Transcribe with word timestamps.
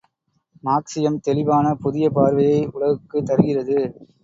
மார்க்சியம் 0.63 1.19
தெளிவான 1.19 1.75
புதிய 1.75 2.09
பார்வையை 2.09 2.59
உலகுக்குத் 2.73 3.25
தருகிறது. 3.25 3.79